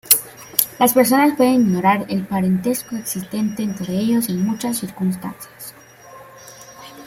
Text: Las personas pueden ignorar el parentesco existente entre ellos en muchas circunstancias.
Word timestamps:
Las 0.79 0.95
personas 0.95 1.37
pueden 1.37 1.61
ignorar 1.61 2.07
el 2.09 2.25
parentesco 2.25 2.95
existente 2.95 3.61
entre 3.61 3.93
ellos 3.95 4.29
en 4.29 4.43
muchas 4.43 4.79
circunstancias. 4.79 5.75